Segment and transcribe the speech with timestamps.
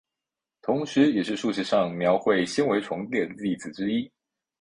[0.63, 4.11] 同时也是数学上描绘纤维丛的例子之一。